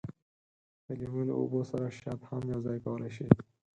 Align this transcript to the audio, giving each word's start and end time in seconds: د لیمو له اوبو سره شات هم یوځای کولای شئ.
د 0.85 0.87
لیمو 0.99 1.21
له 1.29 1.33
اوبو 1.39 1.61
سره 1.71 1.95
شات 1.99 2.19
هم 2.29 2.43
یوځای 2.53 2.77
کولای 2.85 3.11
شئ. 3.15 3.27